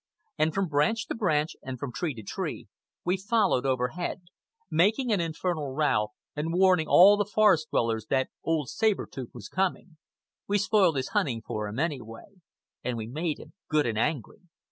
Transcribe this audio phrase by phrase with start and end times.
[0.39, 2.65] And from branch to branch, and from tree to tree,
[3.05, 4.23] we followed overhead,
[4.71, 9.47] making an infernal row and warning all the forest dwellers that old Saber Tooth was
[9.47, 9.97] coming.
[10.47, 12.41] We spoiled his hunting for him, anyway.
[12.83, 14.39] And we made him good and angry.